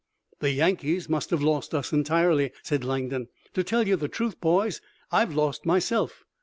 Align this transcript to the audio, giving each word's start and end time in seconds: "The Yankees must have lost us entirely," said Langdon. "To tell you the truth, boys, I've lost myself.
"The 0.39 0.49
Yankees 0.49 1.07
must 1.09 1.29
have 1.29 1.43
lost 1.43 1.75
us 1.75 1.93
entirely," 1.93 2.51
said 2.63 2.83
Langdon. 2.83 3.27
"To 3.53 3.63
tell 3.63 3.87
you 3.87 3.95
the 3.97 4.07
truth, 4.07 4.41
boys, 4.41 4.81
I've 5.11 5.35
lost 5.35 5.63
myself. 5.63 6.23